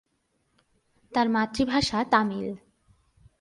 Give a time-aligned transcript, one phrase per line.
[1.13, 2.47] তাঁর মাতৃভাষা তামিল।